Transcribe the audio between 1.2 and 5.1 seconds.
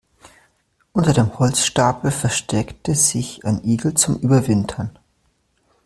Holzstapel versteckte sich ein Igel zum Überwintern.